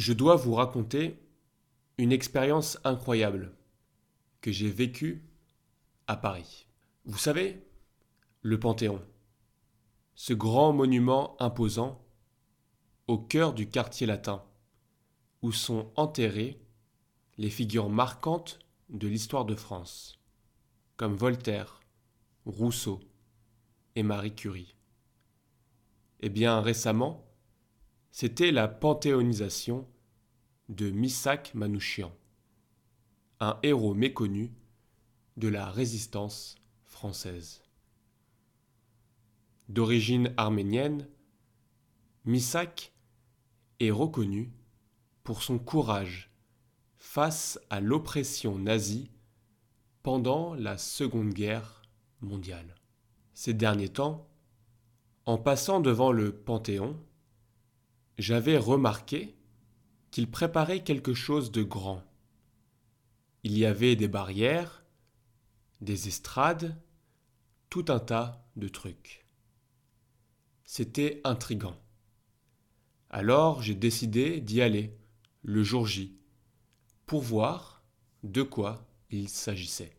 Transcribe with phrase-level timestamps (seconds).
[0.00, 1.20] Je dois vous raconter
[1.98, 3.54] une expérience incroyable
[4.40, 5.28] que j'ai vécue
[6.06, 6.66] à Paris.
[7.04, 7.62] Vous savez,
[8.40, 9.02] le Panthéon,
[10.14, 12.02] ce grand monument imposant
[13.08, 14.42] au cœur du quartier latin,
[15.42, 16.58] où sont enterrées
[17.36, 18.58] les figures marquantes
[18.88, 20.18] de l'histoire de France,
[20.96, 21.82] comme Voltaire,
[22.46, 23.00] Rousseau
[23.96, 24.76] et Marie Curie.
[26.20, 27.29] Eh bien, récemment,
[28.10, 29.86] c'était la panthéonisation
[30.68, 32.12] de Missak Manouchian,
[33.40, 34.52] un héros méconnu
[35.36, 37.62] de la résistance française.
[39.68, 41.08] D'origine arménienne,
[42.24, 42.92] Missak
[43.78, 44.52] est reconnu
[45.22, 46.30] pour son courage
[46.98, 49.10] face à l'oppression nazie
[50.02, 51.82] pendant la Seconde Guerre
[52.20, 52.74] mondiale.
[53.32, 54.28] Ces derniers temps,
[55.24, 56.98] en passant devant le Panthéon,
[58.20, 59.34] j'avais remarqué
[60.10, 62.02] qu'il préparait quelque chose de grand.
[63.44, 64.84] Il y avait des barrières,
[65.80, 66.78] des estrades,
[67.70, 69.24] tout un tas de trucs.
[70.64, 71.76] C'était intrigant.
[73.08, 74.94] Alors j'ai décidé d'y aller,
[75.42, 76.18] le jour J,
[77.06, 77.82] pour voir
[78.22, 79.96] de quoi il s'agissait.